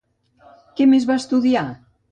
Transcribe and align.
Qué 0.79 0.89
més 0.95 1.07
va 1.11 1.21
estudiar? 1.25 1.69